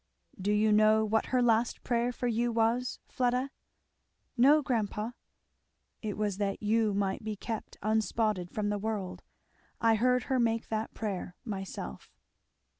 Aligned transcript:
"Do 0.41 0.51
you 0.51 0.71
know 0.71 1.05
what 1.05 1.27
her 1.27 1.43
last 1.43 1.83
prayer 1.83 2.11
for 2.11 2.25
you 2.27 2.51
was, 2.51 2.97
Fleda?" 3.07 3.51
"No, 4.35 4.63
grandpa." 4.63 5.11
"It 6.01 6.17
was 6.17 6.39
that 6.39 6.63
you 6.63 6.95
might 6.95 7.23
be 7.23 7.35
kept 7.35 7.77
'unspotted 7.83 8.49
from 8.49 8.69
the 8.69 8.79
world.' 8.79 9.21
I 9.79 9.93
heard 9.93 10.23
her 10.23 10.39
make 10.39 10.69
that 10.69 10.95
prayer 10.95 11.35
myself." 11.45 12.15